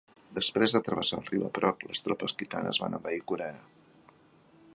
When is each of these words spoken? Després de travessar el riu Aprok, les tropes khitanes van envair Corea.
Després 0.37 0.75
de 0.77 0.81
travessar 0.87 1.19
el 1.23 1.27
riu 1.27 1.45
Aprok, 1.49 1.85
les 1.91 2.03
tropes 2.07 2.35
khitanes 2.41 2.83
van 2.85 3.01
envair 3.01 3.25
Corea. 3.33 3.63